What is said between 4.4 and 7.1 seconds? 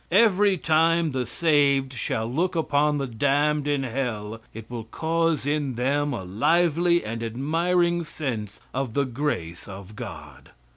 it will cause in them a lively